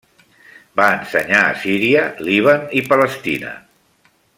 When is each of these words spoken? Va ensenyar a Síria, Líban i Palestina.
Va 0.79 0.87
ensenyar 0.93 1.43
a 1.49 1.53
Síria, 1.65 2.07
Líban 2.31 2.67
i 2.81 2.85
Palestina. 2.91 3.57